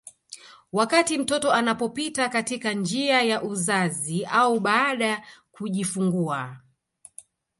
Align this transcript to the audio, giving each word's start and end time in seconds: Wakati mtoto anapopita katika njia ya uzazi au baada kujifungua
Wakati 0.73 1.17
mtoto 1.17 1.51
anapopita 1.53 2.29
katika 2.29 2.73
njia 2.73 3.21
ya 3.21 3.43
uzazi 3.43 4.25
au 4.25 4.59
baada 4.59 5.23
kujifungua 5.51 6.57